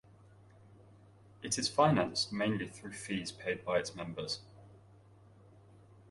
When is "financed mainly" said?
1.69-2.67